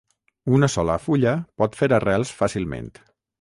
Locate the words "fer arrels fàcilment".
1.83-2.91